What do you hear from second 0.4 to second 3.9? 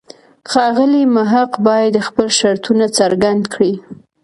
ښاغلی محق باید خپل شرطونه څرګند کړي.